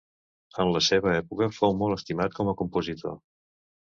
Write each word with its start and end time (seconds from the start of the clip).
En 0.61 0.71
la 0.75 0.79
seva 0.85 1.11
època 1.17 1.49
fou 1.57 1.77
molt 1.81 1.97
estimat 1.99 2.35
com 2.39 2.51
a 2.53 2.57
compositor. 2.63 3.17